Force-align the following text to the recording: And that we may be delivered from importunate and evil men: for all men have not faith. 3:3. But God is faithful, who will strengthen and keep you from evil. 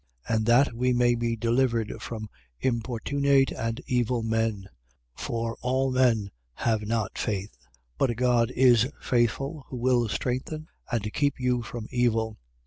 And 0.27 0.47
that 0.47 0.73
we 0.73 0.93
may 0.93 1.13
be 1.13 1.35
delivered 1.35 1.93
from 2.01 2.27
importunate 2.59 3.51
and 3.51 3.79
evil 3.85 4.23
men: 4.23 4.65
for 5.15 5.59
all 5.61 5.91
men 5.91 6.31
have 6.55 6.87
not 6.87 7.19
faith. 7.19 7.55
3:3. 7.99 7.99
But 7.99 8.15
God 8.17 8.51
is 8.55 8.87
faithful, 8.99 9.67
who 9.69 9.77
will 9.77 10.09
strengthen 10.09 10.69
and 10.91 11.13
keep 11.13 11.39
you 11.39 11.61
from 11.61 11.85
evil. 11.91 12.39